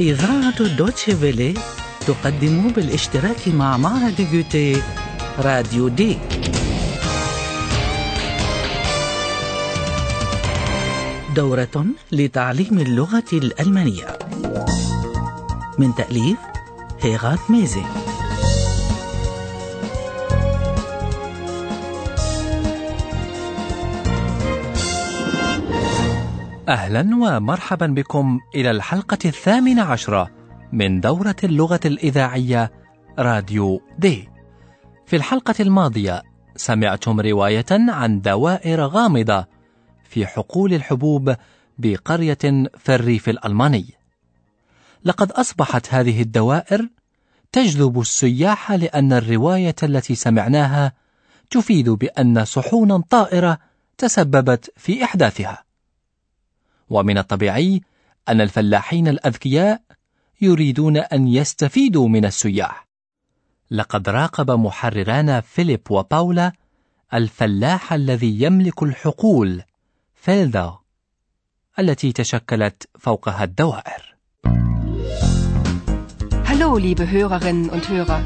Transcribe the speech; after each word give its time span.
إذاعة 0.00 0.62
دوتشي 0.76 1.16
فيلي 1.16 1.54
تقدم 2.06 2.68
بالاشتراك 2.68 3.48
مع 3.48 3.76
معهد 3.76 4.28
جوتي 4.32 4.82
راديو 5.38 5.88
دي. 5.88 6.18
دورة 11.36 11.86
لتعليم 12.12 12.78
اللغة 12.78 13.30
الألمانية. 13.32 14.18
من 15.78 15.94
تأليف 15.94 16.38
هيغات 17.00 17.50
ميزي. 17.50 17.82
أهلا 26.70 27.00
ومرحبا 27.00 27.86
بكم 27.86 28.38
إلى 28.54 28.70
الحلقة 28.70 29.18
الثامنة 29.24 29.82
عشرة 29.82 30.30
من 30.72 31.00
دورة 31.00 31.36
اللغة 31.44 31.80
الإذاعية 31.84 32.72
راديو 33.18 33.80
دي. 33.98 34.28
في 35.06 35.16
الحلقة 35.16 35.54
الماضية 35.60 36.22
سمعتم 36.56 37.20
رواية 37.20 37.66
عن 37.70 38.20
دوائر 38.20 38.80
غامضة 38.80 39.46
في 40.04 40.26
حقول 40.26 40.74
الحبوب 40.74 41.34
بقرية 41.78 42.38
في 42.78 42.94
الريف 42.94 43.28
الألماني. 43.28 43.86
لقد 45.04 45.32
أصبحت 45.32 45.94
هذه 45.94 46.22
الدوائر 46.22 46.88
تجذب 47.52 48.00
السياح 48.00 48.72
لأن 48.72 49.12
الرواية 49.12 49.76
التي 49.82 50.14
سمعناها 50.14 50.92
تفيد 51.50 51.88
بأن 51.90 52.44
صحونا 52.44 53.02
طائرة 53.10 53.58
تسببت 53.98 54.72
في 54.76 55.04
إحداثها. 55.04 55.69
ومن 56.90 57.18
الطبيعي 57.18 57.80
أن 58.28 58.40
الفلاحين 58.40 59.08
الأذكياء 59.08 59.82
يريدون 60.40 60.96
أن 60.96 61.28
يستفيدوا 61.28 62.08
من 62.08 62.24
السياح. 62.24 62.88
لقد 63.70 64.08
راقب 64.08 64.50
محرران 64.50 65.40
فيليب 65.40 65.90
وباولا 65.90 66.52
الفلاح 67.14 67.92
الذي 67.92 68.42
يملك 68.42 68.82
الحقول 68.82 69.62
فيلدا 70.14 70.74
التي 71.78 72.12
تشكلت 72.12 72.88
فوقها 72.98 73.44
الدوائر. 73.44 74.10
Hallo, 76.44 76.76
liebe 76.76 77.10
Hörerinnen 77.10 77.70
und 77.70 77.88
Hörer. 77.88 78.22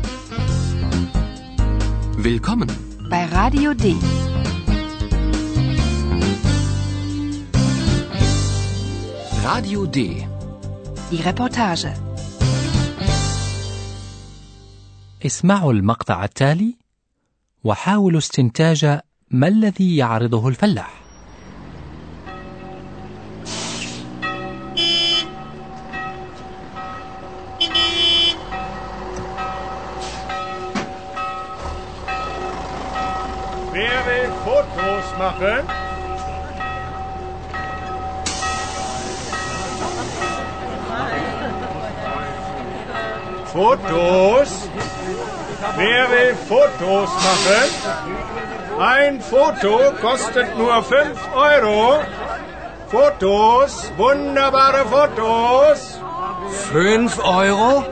Willkommen 2.16 2.70
bei 3.10 3.22
Radio 3.26 3.74
D. 3.74 3.94
Radio 9.44 9.84
D. 9.84 9.98
Die 11.10 11.20
Reportage. 11.20 11.88
اسمعوا 15.26 15.72
المقطع 15.72 16.24
التالي 16.24 16.74
وحاولوا 17.64 18.18
استنتاج 18.18 19.00
ما 19.30 19.48
الذي 19.48 19.96
يعرضه 19.96 20.48
الفلاح. 20.48 21.04
Wer 33.72 33.98
will 34.06 34.32
Fotos 34.44 35.18
machen? 35.18 35.83
Fotos. 43.54 44.68
Wer 45.76 46.10
will 46.10 46.34
Fotos 46.48 47.10
machen? 47.28 47.68
Ein 48.80 49.20
Foto 49.20 49.92
kostet 50.00 50.58
nur 50.58 50.82
5 50.82 51.20
Euro. 51.36 52.00
Fotos, 52.88 53.92
wunderbare 53.96 54.84
Fotos. 54.86 56.00
5 56.72 57.18
Euro? 57.22 57.84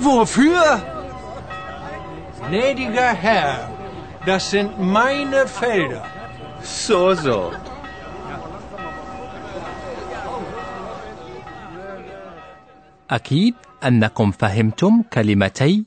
Wofür? 0.00 0.82
Gnädiger 2.48 3.12
Herr, 3.12 3.70
das 4.26 4.50
sind 4.50 4.76
meine 4.80 5.46
Felder. 5.46 6.04
So, 6.62 7.14
so. 7.14 7.52
Akid 13.06 13.54
أنكم 13.84 14.30
فهمتم 14.30 15.02
كلمتي 15.02 15.84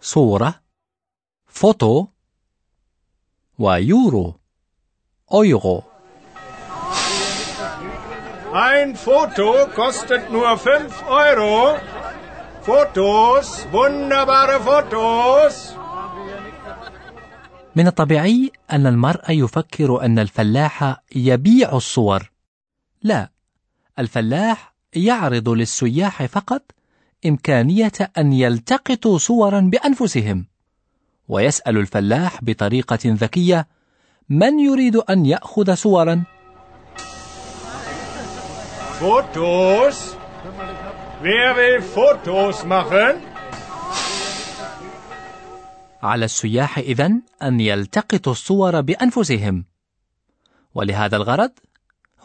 صورة، 0.00 0.54
فوتو، 1.46 2.06
ويورو، 3.58 4.40
أويغو. 5.32 5.82
Ein 8.52 8.96
Foto 8.96 9.48
kostet 9.74 10.30
nur 10.30 10.46
5 10.58 10.92
Euro. 11.08 11.78
Fotos, 12.62 13.66
wunderbare 13.72 14.60
Fotos. 14.60 15.76
من 17.76 17.86
الطبيعي 17.86 18.52
أن 18.72 18.86
المرء 18.86 19.30
يفكر 19.30 20.04
أن 20.04 20.18
الفلاح 20.18 21.02
يبيع 21.14 21.72
الصور. 21.72 22.32
لا، 23.02 23.30
الفلاح 23.98 24.74
يعرض 24.94 25.48
للسياح 25.48 26.26
فقط 26.26 26.62
إمكانية 27.26 27.92
أن 28.18 28.32
يلتقطوا 28.32 29.18
صورا 29.18 29.60
بأنفسهم. 29.60 30.46
ويسأل 31.28 31.76
الفلاح 31.78 32.44
بطريقة 32.44 32.98
ذكية: 33.04 33.68
من 34.28 34.60
يريد 34.60 34.96
أن 34.96 35.26
يأخذ 35.26 35.74
صورا؟ 35.74 36.24
Fotos? 39.00 39.96
Wer 41.22 41.54
will 41.56 41.82
Fotos 41.82 42.64
machen? 42.64 43.32
على 46.02 46.24
السياح 46.24 46.78
إذن 46.78 47.22
أن 47.42 47.60
يلتقطوا 47.60 48.32
الصور 48.32 48.80
بأنفسهم. 48.80 49.64
ولهذا 50.74 51.16
الغرض 51.16 51.50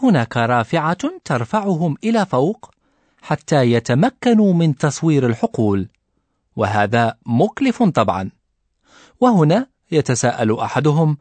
هناك 0.04 0.38
رافعة 0.38 0.98
ترفعهم 1.26 1.98
إلى 2.04 2.26
فوق 2.26 2.72
حتى 3.28 3.72
يتمكنوا 3.72 4.54
من 4.54 4.78
تصوير 4.78 5.26
الحقول، 5.26 5.88
وهذا 6.56 7.16
مكلف 7.26 7.84
طبعا. 7.84 8.30
وهنا 9.22 9.68
يتساءل 9.92 10.60
أحدهم: 10.60 11.18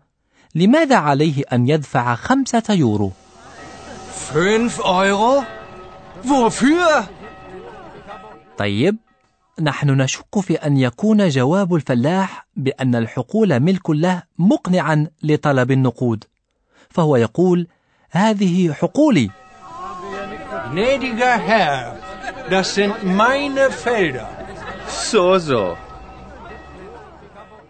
لماذا 0.54 0.96
عليه 0.96 1.42
أن 1.52 1.68
يدفع 1.68 2.14
خمسة 2.14 2.62
يورو؟ 2.70 3.12
Fünf 4.32 4.80
Euro? 4.80 5.44
Wofür? 6.24 7.04
طيب، 8.58 8.96
نحن 9.60 9.90
نشك 9.90 10.40
في 10.40 10.54
أن 10.54 10.76
يكون 10.76 11.28
جواب 11.28 11.74
الفلاح 11.74 12.46
بأن 12.56 12.94
الحقول 12.94 13.60
ملك 13.60 13.90
له 13.90 14.22
مقنعا 14.38 15.06
لطلب 15.22 15.70
النقود، 15.70 16.24
فهو 16.90 17.16
يقول: 17.16 17.66
هذه 18.10 18.72
حقولي. 18.72 19.30
Gnädiger 20.74 21.38
Herr, 21.48 21.95
das 22.50 22.74
sind 22.74 22.94
meine 23.04 23.70
Felder. 23.70 24.28
So, 24.88 25.38
so. 25.38 25.76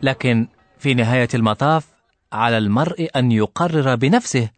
لكن 0.02 0.46
في 0.78 0.94
نهاية 0.94 1.28
المطاف 1.34 1.84
على 2.32 2.58
المرء 2.58 3.08
أن 3.16 3.32
يقرر 3.32 3.94
بنفسه 3.94 4.48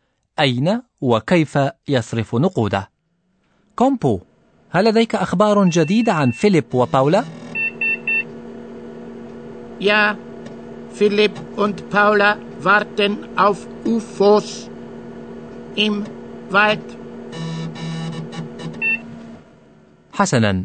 أين 0.41 0.83
وكيف 1.01 1.59
يصرف 1.89 2.35
نقوده. 2.35 2.91
كومبو، 3.77 4.21
هل 4.71 4.85
لديك 4.85 5.15
أخبار 5.15 5.65
جديدة 5.65 6.13
عن 6.13 6.31
فيليب 6.31 6.75
وباولا؟ 6.75 7.25
Ja, 9.81 10.17
Philipp 10.99 11.37
und 11.57 11.89
Paula 11.91 12.37
warten 12.61 13.13
auf 13.37 13.59
UFOs 13.87 14.69
im 15.77 16.05
Wald. 16.51 16.98
حسنا، 20.19 20.65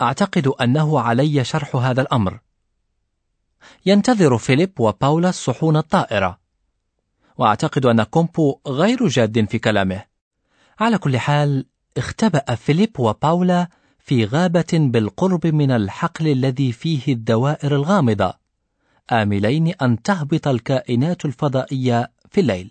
أعتقد 0.00 0.46
أنه 0.46 1.00
علي 1.00 1.44
شرح 1.44 1.76
هذا 1.76 2.02
الأمر. 2.02 2.38
ينتظر 3.86 4.38
فيليب 4.38 4.80
وباولا 4.80 5.28
الصحون 5.28 5.76
الطائرة، 5.76 6.38
وأعتقد 7.38 7.86
أن 7.86 8.02
كومبو 8.02 8.58
غير 8.66 9.08
جاد 9.08 9.50
في 9.50 9.58
كلامه. 9.58 10.04
على 10.80 10.98
كل 10.98 11.18
حال، 11.18 11.66
اختبأ 11.96 12.54
فيليب 12.54 13.00
وباولا 13.00 13.68
في 13.98 14.24
غابة 14.24 14.72
بالقرب 14.72 15.46
من 15.46 15.70
الحقل 15.70 16.28
الذي 16.28 16.72
فيه 16.72 17.12
الدوائر 17.12 17.76
الغامضة، 17.76 18.34
آملين 19.12 19.74
أن 19.82 20.02
تهبط 20.02 20.48
الكائنات 20.48 21.24
الفضائية 21.24 22.12
في 22.30 22.40
الليل. 22.40 22.70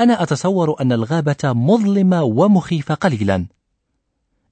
أنا 0.00 0.22
أتصور 0.22 0.80
أن 0.80 0.92
الغابة 0.92 1.52
مظلمة 1.52 2.22
ومخيفة 2.22 2.94
قليلا. 2.94 3.46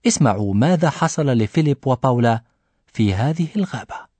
اسمعوا 0.06 0.54
ماذا 0.54 0.90
حصل 0.90 1.26
لفيليب 1.26 1.78
وباولا 1.86 2.40
في 2.92 3.14
هذه 3.14 3.46
الغابة 3.56 4.14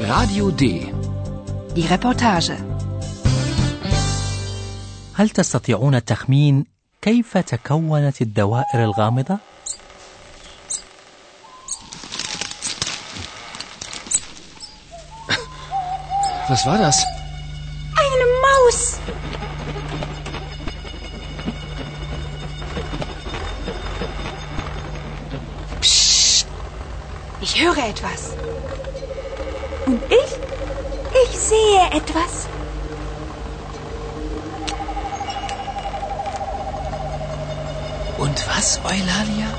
Radio 0.00 0.50
D. 0.50 0.62
Die 1.74 1.86
Reportage. 1.88 2.52
هل 5.14 5.30
تستطيعون 5.30 5.94
التخمين 5.94 6.64
كيف 7.02 7.38
تكونت 7.38 8.22
الدوائر 8.22 8.84
الغامضة؟ 8.84 9.38
Was 16.50 16.66
war 16.66 16.78
das? 16.78 16.96
Eine 18.04 18.26
Maus. 18.46 18.80
Ich 27.44 27.62
höre 27.62 27.76
etwas. 27.76 28.32
Und 29.84 30.00
ich? 30.08 30.30
Ich 31.24 31.38
sehe 31.38 31.84
etwas. 31.92 32.48
Und 38.16 38.48
was, 38.48 38.80
Eulalia? 38.82 39.50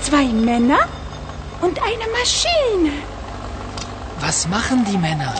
Zwei 0.00 0.24
Männer 0.24 0.88
und 1.60 1.78
eine 1.82 2.06
Maschine. 2.18 2.94
Was 4.20 4.48
machen 4.48 4.86
die 4.90 4.96
Männer? 4.96 5.34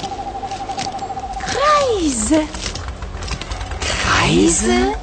Kreise. 1.40 2.42
Kreise? 3.80 4.94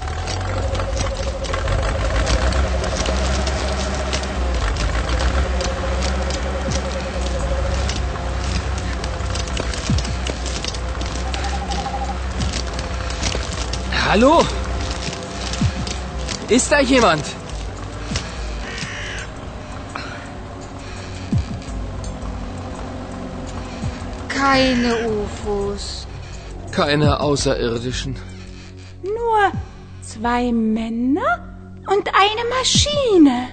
Hallo? 14.10 14.44
Ist 16.48 16.70
da 16.72 16.80
jemand? 16.80 17.24
Keine 24.28 24.92
UFOs. 25.08 26.06
Keine 26.72 27.20
Außerirdischen. 27.20 28.16
Nur 29.02 29.52
zwei 30.02 30.52
Männer 30.52 31.32
und 31.86 32.06
eine 32.14 32.44
Maschine. 32.56 33.48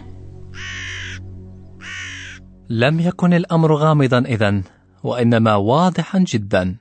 لم 2.69 3.00
يكن 3.00 3.33
الأمر 3.33 3.75
غامضا 3.75 4.19
إذن 4.19 4.63
وإنما 5.03 5.55
واضحا 5.55 6.19
جدا 6.19 6.77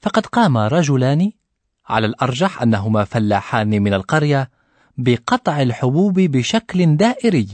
فقد 0.00 0.26
قام 0.26 0.56
رجلان 0.56 1.32
على 1.89 2.07
الأرجح 2.07 2.61
أنهما 2.61 3.03
فلاحان 3.03 3.69
من 3.69 3.93
القرية 3.93 4.49
بقطع 4.97 5.61
الحبوب 5.61 6.13
بشكل 6.19 6.97
دائري 6.97 7.47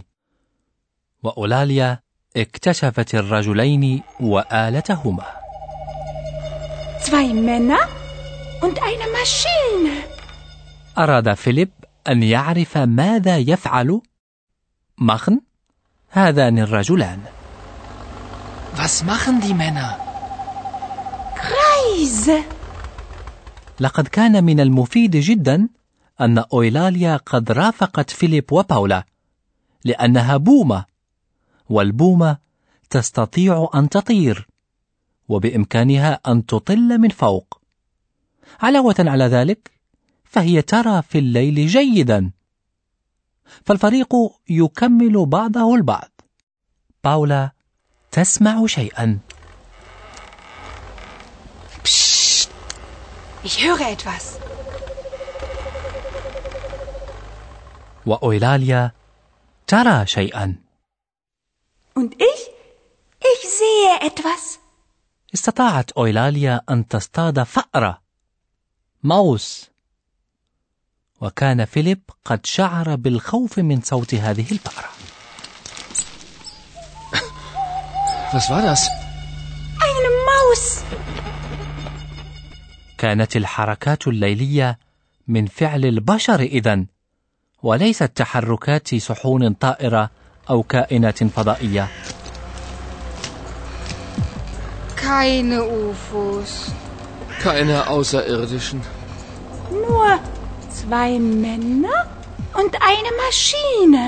وأولاليا 1.24 2.00
اكتشفت 2.38 3.16
الرجلين 3.16 4.02
وآلتهما 4.20 5.24
Zwei 7.02 7.34
Männer 7.34 7.80
und 8.62 8.80
eine 8.82 9.08
Maschine. 9.18 10.04
أراد 10.98 11.34
فيليب 11.34 11.70
أن 12.10 12.24
يعرف 12.24 12.78
ماذا 12.78 13.38
يفعل 13.38 14.02
مخن 14.98 15.40
هذان 16.10 16.60
الرجلان 16.60 17.20
Was 18.76 19.04
machen 19.04 19.42
die 19.42 19.54
Männer? 19.54 19.98
Kreise. 21.36 22.44
لقد 23.80 24.08
كان 24.08 24.44
من 24.44 24.60
المفيد 24.60 25.12
جدا 25.16 25.70
أن 26.22 26.38
أويلاليا 26.38 27.18
قد 27.18 27.52
رافقت 27.52 28.10
فيليب 28.10 28.54
وباولا 28.54 29.06
لأنها 29.86 30.38
بومة 30.38 30.86
والبومة 31.70 32.38
تستطيع 32.90 33.70
أن 33.76 33.90
تطير 33.90 34.48
وبإمكانها 35.30 36.20
أن 36.28 36.46
تطل 36.46 36.98
من 36.98 37.10
فوق. 37.10 37.62
علاوة 38.62 38.96
على 39.00 39.24
ذلك 39.24 39.72
فهي 40.24 40.62
ترى 40.62 41.02
في 41.02 41.20
الليل 41.20 41.68
جيدا. 41.68 42.32
فالفريق 43.66 44.14
يكمل 44.50 45.26
بعضه 45.26 45.76
البعض. 45.76 46.12
باولا 47.04 47.52
تسمع 48.12 48.66
شيئا. 48.66 49.20
Ich 53.44 53.64
höre 53.64 53.82
etwas. 53.92 54.40
وأويلاليا 58.06 58.92
ترى 59.68 60.06
شيئا 60.08 60.56
Und 61.96 62.14
ich? 62.22 62.42
Ich 63.22 63.50
sehe 63.50 64.08
etwas. 64.10 64.60
استطاعت 65.34 65.92
أويلاليا 65.92 66.62
أن 66.70 66.88
تصطاد 66.88 67.44
فأرة 67.44 68.02
ماوس 69.04 69.70
وكان 71.22 71.66
فيليب 71.66 72.02
قد 72.26 72.46
شعر 72.46 72.96
بالخوف 72.96 73.60
من 73.60 73.82
صوت 73.82 74.14
هذه 74.16 74.52
الفأرة 74.52 74.90
Was 78.32 78.48
war 78.50 78.62
das? 78.62 78.82
Eine 79.88 80.10
Maus. 80.30 80.84
كانت 83.00 83.36
الحركات 83.36 84.08
الليلية 84.08 84.80
من 85.28 85.46
فعل 85.46 85.86
البشر 85.86 86.40
إذن 86.40 86.88
وليست 87.64 88.12
تحركات 88.16 88.96
صحون 88.96 89.54
طائرة 89.54 90.10
أو 90.50 90.64
كائنات 90.64 91.24
فضائية 91.24 91.88
Keine 95.10 95.60
UFOs. 95.64 96.52
Keine 97.44 97.88
Außerirdischen. 97.88 98.80
Nur 99.72 100.08
zwei 100.70 101.20
Männer 101.20 101.98
und 102.60 102.74
eine 102.92 103.12
Maschine. 103.24 104.06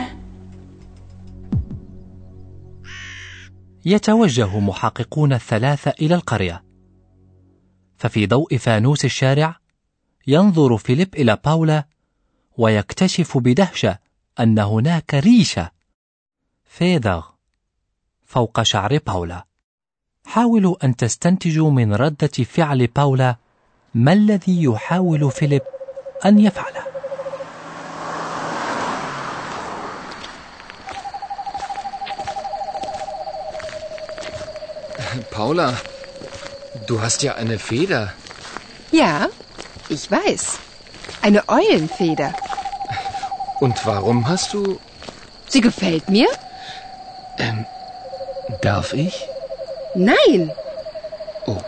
يتوجه 3.85 4.59
محققون 4.59 5.33
الثلاثة 5.33 5.93
إلى 6.01 6.15
القرية 6.15 6.70
ففي 8.01 8.27
ضوء 8.27 8.57
فانوس 8.57 9.05
الشارع 9.05 9.55
ينظر 10.27 10.77
فيليب 10.77 11.15
إلى 11.15 11.37
باولا 11.45 11.85
ويكتشف 12.57 13.37
بدهشة 13.37 13.97
أن 14.39 14.59
هناك 14.59 15.13
ريشة. 15.13 15.71
فيدغ 16.65 17.25
فوق 18.25 18.61
شعر 18.61 18.97
باولا. 18.97 19.45
حاولوا 20.25 20.85
أن 20.85 20.95
تستنتجوا 20.95 21.71
من 21.71 21.93
ردة 21.93 22.27
فعل 22.27 22.87
باولا. 22.87 23.35
ما 23.93 24.13
الذي 24.13 24.63
يحاول 24.63 25.31
فيليب 25.31 25.61
أن 26.25 26.39
يفعله 26.39 26.81
Paula, 35.31 35.75
du 36.90 37.00
hast 37.02 37.22
ja 37.22 37.34
eine 37.34 37.58
Feder. 37.58 38.12
Ja, 38.92 39.28
ich 39.88 40.10
weiß. 40.10 40.58
Eine 41.22 41.48
Eulenfeder. 41.48 42.34
Und 43.60 43.86
warum 43.86 44.28
hast 44.28 44.52
du... 44.54 44.78
Sie 45.48 45.60
gefällt 45.60 46.08
mir? 46.08 46.28
Ähm, 47.38 47.66
darf 48.60 48.92
ich? 48.92 49.14
Nein. 49.94 50.52
Oh, 51.46 51.62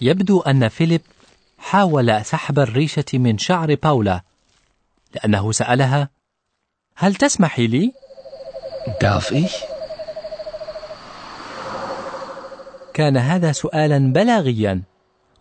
يبدو 0.00 0.40
أن 0.40 0.68
فيليب 0.68 1.00
حاول 1.58 2.24
سحب 2.24 2.58
الريشة 2.58 3.04
من 3.12 3.38
شعر 3.38 3.74
باولا 3.74 4.22
لأنه 5.14 5.52
سألها 5.52 6.08
هل 6.96 7.14
تسمحي 7.14 7.66
لي؟ 7.66 7.92
darf 9.00 9.30
ich? 9.30 9.67
كان 12.99 13.17
هذا 13.17 13.51
سؤالا 13.51 14.13
بلاغيا 14.13 14.81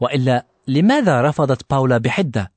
وإلا 0.00 0.46
لماذا 0.68 1.22
رفضت 1.22 1.70
باولا 1.70 1.98
بحدة 1.98 2.52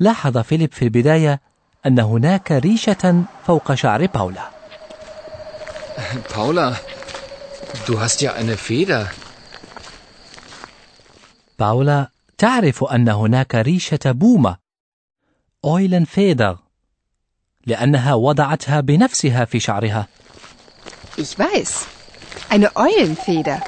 لاحظ 0.00 0.38
فيليب 0.38 0.72
في 0.72 0.82
البداية 0.82 1.40
أن 1.86 1.98
هناك 1.98 2.52
ريشة 2.52 3.24
فوق 3.46 3.74
شعر 3.74 4.06
باولا 4.06 4.50
Paula, 6.34 6.76
du 7.86 8.00
hast 8.00 8.22
ja 8.22 8.32
eine 8.32 8.56
Feder. 8.56 9.06
باولا 11.58 12.10
تعرف 12.38 12.84
أن 12.84 13.08
هناك 13.08 13.54
ريشة 13.54 13.98
بومة 14.06 14.56
أويلن 15.64 16.04
فيدر 16.04 16.58
لأنها 17.66 18.14
وضعتها 18.14 18.80
بنفسها 18.80 19.44
في 19.44 19.60
شعرها 19.60 20.06
Ich 21.18 21.38
weiß. 21.38 21.95
Eine 22.50 22.70
Eulenfeder. 22.76 23.62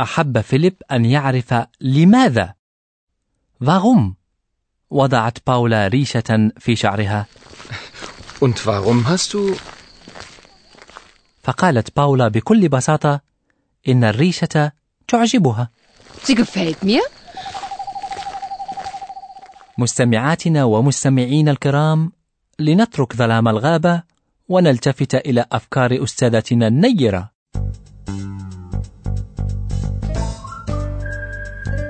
أحب 0.00 0.40
فيليب 0.40 0.82
أن 0.92 1.04
يعرف 1.04 1.54
لماذا 1.80 2.54
warum 3.64 4.14
وضعت 4.90 5.38
باولا 5.46 5.88
ريشة 5.88 6.50
في 6.58 6.76
شعرها 6.76 7.26
Und 8.44 8.66
warum 8.66 9.08
hast 9.08 9.32
du... 9.34 9.56
فقالت 11.42 11.96
باولا 11.96 12.28
بكل 12.28 12.68
بساطة 12.68 13.20
إن 13.88 14.04
الريشة 14.04 14.72
تعجبها 15.08 15.70
Sie 16.24 16.34
gefällt 16.34 16.84
mir. 16.84 17.02
مستمعاتنا 19.78 20.64
ومستمعين 20.64 21.48
الكرام 21.48 22.12
لنترك 22.58 23.16
ظلام 23.16 23.48
الغابة 23.48 24.02
ونلتفت 24.48 25.14
إلى 25.14 25.44
أفكار 25.52 26.04
أستاذتنا 26.04 26.66
النيرة 26.66 27.30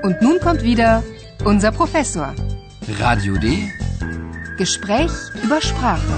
Und 0.03 0.21
nun 0.21 0.39
kommt 0.39 0.63
wieder 0.63 1.03
unser 1.45 1.71
Professor. 1.71 2.33
Radio 2.99 3.33
D. 3.37 3.45
Gespräch 4.57 5.11
über 5.43 5.61
Sprache. 5.61 6.17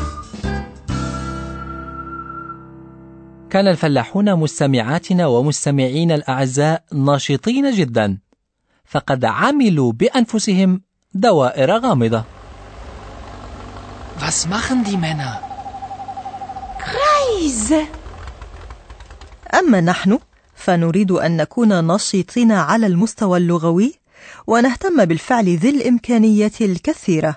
كان 3.50 3.68
الفلاحون 3.68 4.36
مستمعاتنا 4.36 5.28
ومستمعين 5.28 6.12
الأعزاء 6.12 6.84
ناشطين 6.94 7.72
جدا 7.72 8.18
فقد 8.86 9.26
عملوا 9.26 9.92
بأنفسهم 9.92 10.82
دوائر 11.14 11.72
غامضة 11.80 12.24
Was 14.20 14.48
machen 14.48 14.84
die 14.84 14.98
Männer? 14.98 15.51
Kreise. 17.22 17.88
أما 19.54 19.82
نحن 19.82 20.20
فنريد 20.56 21.12
أن 21.12 21.38
نكون 21.38 21.88
نشيطين 21.88 22.52
على 22.52 22.88
المستوى 22.88 23.38
اللغوي 23.38 23.94
ونهتم 24.48 25.06
بالفعل 25.06 25.58
ذي 25.58 25.70
الإمكانية 25.70 26.52
الكثيرة 26.62 27.36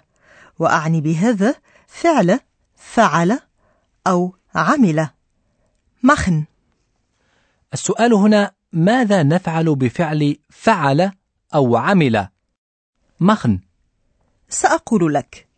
وأعني 0.58 1.00
بهذا 1.00 1.54
فعل 1.86 2.40
فعل 2.76 3.40
أو 4.06 4.34
عمل. 4.54 5.08
مخن. 6.02 6.44
السؤال 7.74 8.14
هنا 8.14 8.52
ماذا 8.72 9.22
نفعل 9.22 9.74
بفعل 9.74 10.36
فعل 10.50 11.12
أو 11.54 11.76
عمل؟ 11.76 12.28
مخن. 13.20 13.60
سأقول 14.48 15.14
لك 15.14 15.48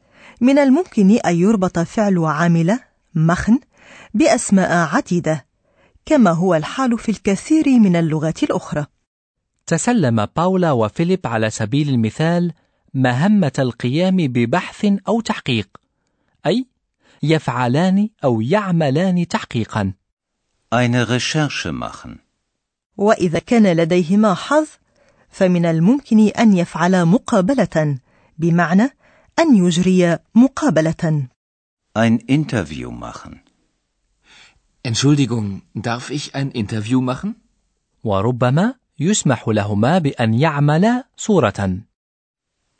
من 0.40 0.58
الممكن 0.58 1.10
أن 1.10 1.36
يربط 1.36 1.78
فعل 1.78 2.18
عامل 2.18 2.78
مخن 3.14 3.58
بأسماء 4.14 4.96
عديدة 4.96 5.46
كما 6.06 6.30
هو 6.30 6.54
الحال 6.54 6.98
في 6.98 7.08
الكثير 7.08 7.68
من 7.68 7.96
اللغات 7.96 8.42
الأخرى 8.42 8.86
تسلم 9.66 10.26
باولا 10.36 10.72
وفيليب 10.72 11.26
على 11.26 11.50
سبيل 11.50 11.88
المثال 11.88 12.52
مهمة 12.94 13.52
القيام 13.58 14.16
ببحث 14.16 14.86
أو 15.08 15.20
تحقيق 15.20 15.68
أي 16.46 16.66
يفعلان 17.22 18.08
أو 18.24 18.40
يعملان 18.40 19.28
تحقيقا 19.28 19.92
Eine 20.74 21.08
Recherche 21.08 21.66
machen. 21.66 22.18
وإذا 22.96 23.38
كان 23.38 23.66
لديهما 23.76 24.34
حظ 24.34 24.66
فمن 25.30 25.66
الممكن 25.66 26.28
أن 26.28 26.56
يفعلا 26.56 27.04
مقابلة 27.04 27.98
بمعنى 28.38 28.90
أن 29.38 29.56
يجري 29.56 30.18
مقابلة 30.34 31.28
Ein 31.98 32.18
Interview 32.28 32.90
machen. 32.90 33.45
Entschuldigung, 34.90 35.62
darf 35.74 36.10
ich 36.10 36.34
ein 36.36 36.50
Interview 36.52 37.00
machen? 37.00 37.34
وربما 38.04 38.74
يسمح 38.98 39.48
لهما 39.48 39.98
بأن 39.98 40.34
يعملا 40.34 41.04
صورة 41.16 41.82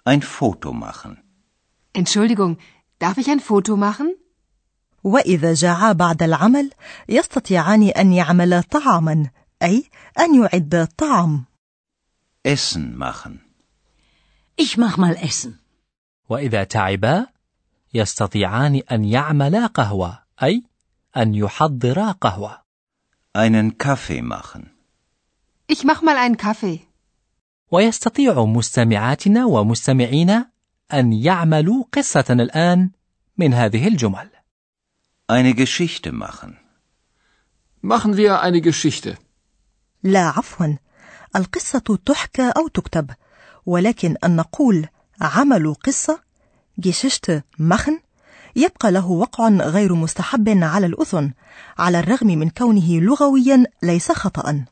Ein 0.05 0.23
Foto 0.23 0.73
machen. 0.73 1.17
Entschuldigung, 1.93 2.59
darf 3.01 3.19
ich 3.19 3.29
ein 3.29 3.41
Foto 3.41 3.77
machen? 3.77 4.17
وإذا 5.05 5.55
جاعا 5.55 5.93
بعد 5.93 6.23
العمل 6.23 6.71
يستطيعان 7.09 7.83
أن 7.83 8.13
يعملا 8.13 8.61
طعاما 8.61 9.31
أي 9.63 9.85
أن 10.19 10.43
يعدا 10.43 10.89
طعام 10.99 11.45
Essen 12.45 12.97
machen. 12.97 13.41
Ich 14.57 14.79
mach 14.79 14.97
mal 14.97 15.17
Essen. 15.17 15.59
وإذا 16.29 16.65
تعبا 16.65 17.27
يستطيعان 17.95 18.83
أن 18.93 19.05
يعملا 19.05 19.67
قهوة 19.67 20.19
أي 20.43 20.63
أن 21.17 21.35
يحضرا 21.35 22.13
قهوة 22.13 22.67
Einen 23.35 23.77
Kaffee 23.79 24.23
machen. 24.23 24.71
Ich 25.67 25.85
mach 25.85 26.03
mal 26.03 26.17
einen 26.17 26.37
Kaffee. 26.37 26.81
ويستطيع 27.71 28.45
مستمعاتنا 28.45 29.45
ومستمعينا 29.45 30.51
أن 30.93 31.13
يعملوا 31.13 31.85
قصة 31.93 32.25
الآن 32.31 32.91
من 33.39 33.55
هذه 33.55 33.89
الجمل 33.89 34.31
Eine 35.29 35.55
Geschichte 35.55 36.13
machen. 36.13 36.57
Machen 37.83 38.17
wir 38.17 38.41
eine 38.43 38.61
Geschichte. 38.61 39.17
لا 40.03 40.29
عفوا 40.29 40.77
القصة 41.37 41.99
تحكى 42.07 42.53
أو 42.57 42.69
تكتب 42.69 43.11
ولكن 43.67 44.17
أن 44.25 44.37
نقول 44.37 44.89
عمل 45.21 45.75
قصة 45.75 46.21
جيششت 46.81 47.43
مخن 47.59 48.01
يبقى 48.57 48.93
له 48.93 49.07
وقع 49.07 49.49
غير 49.49 49.95
مستحب 49.95 50.49
على 50.49 50.87
الأذن 50.87 51.33
على 51.79 52.01
الرغم 52.01 52.27
من 52.27 52.51
كونه 52.51 53.01
لغويا 53.01 53.65
ليس 53.83 54.13
خطأ 54.13 54.65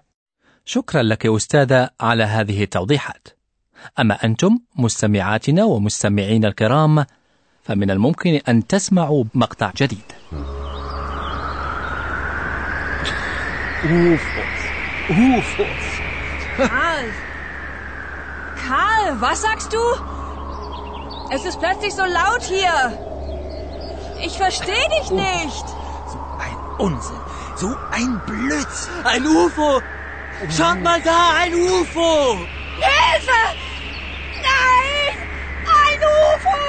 شكرا 0.64 1.03
لك 1.03 1.26
أستاذة 1.26 1.91
على 2.00 2.25
هذه 2.25 2.62
التوضيحات 2.62 3.29
أما 3.99 4.25
أنتم 4.25 4.59
مستمعاتنا 4.76 5.64
ومستمعين 5.64 6.45
الكرام 6.45 7.05
فمن 7.62 7.91
الممكن 7.91 8.41
أن 8.49 8.67
تسمعوا 8.67 9.25
مقطع 9.35 9.73
جديد 9.76 10.12
UFOs. 13.85 14.61
UFOs. 15.11 15.87
Karl! 16.57 17.07
Karl, 18.67 19.21
was 19.21 19.43
sagst 19.43 19.71
du? 19.75 19.83
Es 21.31 21.45
ist 21.45 21.61
plötzlich 21.61 21.93
so 21.93 22.05
laut 22.05 22.43
hier. 22.43 23.13
Ich 24.24 24.38
verstehe 24.38 24.88
dich 25.00 25.12
nicht. 25.12 25.65
So 26.12 26.19
ein 26.46 26.58
Unsinn. 26.77 27.22
So 27.55 27.75
ein 27.91 28.22
Blödsinn. 28.25 28.93
Ein 29.03 29.25
UFO. 29.27 29.81
Schaut 30.55 30.81
mal 30.81 31.01
da, 31.01 31.19
ein 31.41 31.53
UFO. 31.53 32.38
Hilfe! 32.88 33.41
Nein! 34.50 35.13
Ein 35.84 36.00
UFO! 36.17 36.60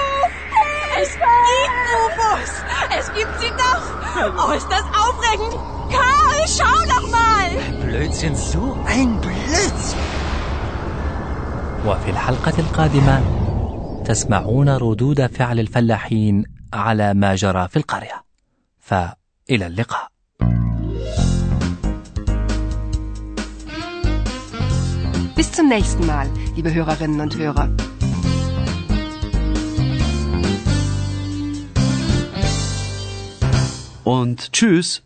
Es 1.00 1.10
gibt 1.12 1.74
UFOs! 2.02 2.52
Es 2.98 3.06
gibt 3.14 3.40
sie 3.40 3.52
doch! 3.64 3.84
Oh, 4.48 4.52
ist 4.52 4.68
das 4.70 4.82
aufregend! 5.04 5.54
Karl, 5.90 6.40
schau 6.56 6.78
doch 6.94 7.06
mal! 7.10 7.50
Blödsinn, 7.84 8.34
so 8.34 8.76
ein 8.86 9.20
Blödsinn. 9.20 9.98
وفي 11.86 12.10
الحلقة 12.10 12.52
القادمة 12.58 13.22
تسمعون 14.04 14.68
ردود 14.68 15.26
فعل 15.26 15.60
الفلاحين 15.60 16.44
على 16.73 17.13
ما 17.13 17.35
جرى 17.35 17.67
في 17.67 17.77
القرية 17.77 18.23
فإلى 18.79 19.67
اللقاء 19.67 20.07
Bis 25.35 25.51
zum 25.51 25.67
nächsten 25.67 26.05
Mal, 26.05 26.29
liebe 26.55 26.73
Hörerinnen 26.73 27.19
und 27.19 27.35
Hörer. 27.35 27.69
Und 34.05 34.53
tschüss. 34.53 35.04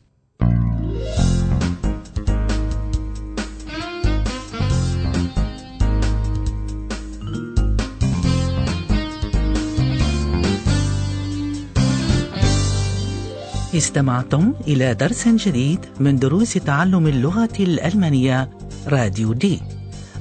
استمعتم 13.80 14.54
إلى 14.68 14.94
درس 14.94 15.28
جديد 15.28 15.80
من 16.00 16.16
دروس 16.16 16.54
تعلم 16.54 17.08
اللغة 17.08 17.56
الألمانية 17.60 18.50
راديو 18.88 19.34
دي. 19.34 19.62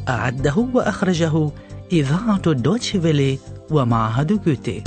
أعده 0.08 0.68
وأخرجه 0.74 1.50
إذاعة 1.92 2.52
دوتشي 2.52 3.00
فيلي 3.00 3.38
ومعهد 3.70 4.44
جوتي. 4.44 4.82